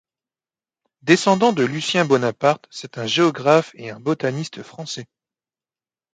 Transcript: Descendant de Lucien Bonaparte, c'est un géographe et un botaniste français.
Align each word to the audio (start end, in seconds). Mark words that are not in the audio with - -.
Descendant 1.03 1.53
de 1.53 1.63
Lucien 1.63 2.05
Bonaparte, 2.05 2.65
c'est 2.71 2.97
un 2.97 3.05
géographe 3.05 3.69
et 3.75 3.91
un 3.91 3.99
botaniste 3.99 4.63
français. 4.63 5.05